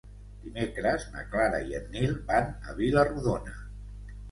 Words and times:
Dimecres 0.45 1.05
na 1.17 1.25
Clara 1.35 1.59
i 1.67 1.77
en 1.81 1.87
Nil 1.97 2.17
van 2.33 2.51
a 2.73 2.77
Vila-rodona. 2.83 3.57